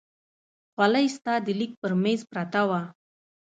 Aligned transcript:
خولۍ 0.73 1.07
ستا 1.17 1.33
د 1.45 1.47
لیک 1.59 1.71
پر 1.81 1.91
مېز 2.03 2.21
پرته 2.31 2.61
وه. 2.69 2.81